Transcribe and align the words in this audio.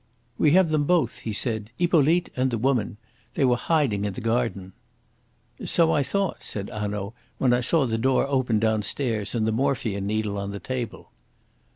"We 0.39 0.53
have 0.53 0.69
them 0.69 0.85
both," 0.85 1.19
he 1.19 1.31
said 1.31 1.69
"Hippolyte 1.77 2.31
and 2.35 2.49
the 2.49 2.57
woman. 2.57 2.97
They 3.35 3.45
were 3.45 3.55
hiding 3.55 4.03
in 4.03 4.13
the 4.13 4.19
garden." 4.19 4.73
"So 5.63 5.91
I 5.91 6.01
thought," 6.01 6.41
said 6.41 6.71
Hanaud, 6.71 7.13
"when 7.37 7.53
I 7.53 7.61
saw 7.61 7.85
the 7.85 7.99
door 7.99 8.25
open 8.25 8.57
downstairs, 8.57 9.35
and 9.35 9.45
the 9.45 9.51
morphia 9.51 10.01
needle 10.01 10.39
on 10.39 10.49
the 10.49 10.59
table." 10.59 11.11